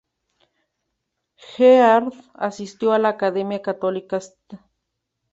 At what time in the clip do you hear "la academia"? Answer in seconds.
2.97-3.61